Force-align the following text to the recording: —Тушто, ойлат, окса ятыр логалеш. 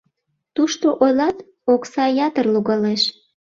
—Тушто, 0.55 0.87
ойлат, 1.03 1.37
окса 1.73 2.05
ятыр 2.27 2.45
логалеш. 2.53 3.01